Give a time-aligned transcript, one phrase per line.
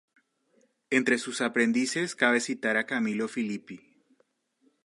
[0.89, 3.81] Entre sus aprendices cabe citar a Camillo Filippi.